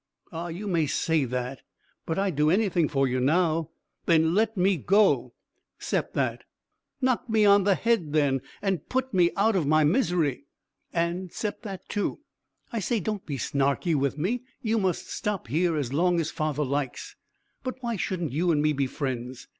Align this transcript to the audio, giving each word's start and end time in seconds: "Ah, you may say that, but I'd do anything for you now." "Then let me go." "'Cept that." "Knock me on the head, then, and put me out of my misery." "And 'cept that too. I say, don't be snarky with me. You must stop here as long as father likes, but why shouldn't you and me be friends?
"Ah, 0.31 0.47
you 0.47 0.65
may 0.67 0.87
say 0.87 1.25
that, 1.25 1.61
but 2.07 2.17
I'd 2.17 2.35
do 2.35 2.49
anything 2.49 2.89
for 2.89 3.07
you 3.07 3.19
now." 3.19 3.69
"Then 4.07 4.33
let 4.33 4.57
me 4.57 4.75
go." 4.75 5.35
"'Cept 5.77 6.15
that." 6.15 6.43
"Knock 7.01 7.29
me 7.29 7.45
on 7.45 7.65
the 7.65 7.75
head, 7.75 8.11
then, 8.11 8.41
and 8.63 8.89
put 8.89 9.13
me 9.13 9.29
out 9.37 9.55
of 9.55 9.67
my 9.67 9.83
misery." 9.83 10.47
"And 10.91 11.31
'cept 11.31 11.61
that 11.65 11.87
too. 11.87 12.21
I 12.73 12.79
say, 12.79 12.99
don't 12.99 13.27
be 13.27 13.37
snarky 13.37 13.93
with 13.93 14.17
me. 14.17 14.41
You 14.63 14.79
must 14.79 15.07
stop 15.07 15.47
here 15.49 15.77
as 15.77 15.93
long 15.93 16.19
as 16.19 16.31
father 16.31 16.65
likes, 16.65 17.15
but 17.61 17.75
why 17.81 17.95
shouldn't 17.95 18.31
you 18.31 18.49
and 18.49 18.59
me 18.59 18.73
be 18.73 18.87
friends? 18.87 19.47